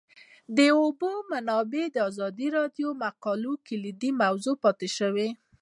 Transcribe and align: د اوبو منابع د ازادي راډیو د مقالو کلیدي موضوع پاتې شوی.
د 0.57 0.59
اوبو 0.81 1.11
منابع 1.31 1.85
د 1.91 1.97
ازادي 2.09 2.47
راډیو 2.57 2.89
د 2.95 2.99
مقالو 3.03 3.51
کلیدي 3.67 4.11
موضوع 4.21 4.55
پاتې 4.63 4.87
شوی. 4.97 5.29